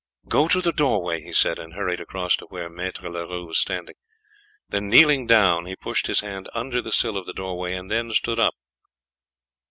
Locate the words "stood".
8.11-8.39